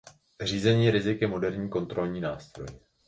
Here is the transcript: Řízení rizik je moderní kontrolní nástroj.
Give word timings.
Řízení 0.41 0.91
rizik 0.91 1.21
je 1.21 1.27
moderní 1.27 1.69
kontrolní 1.69 2.21
nástroj. 2.21 2.67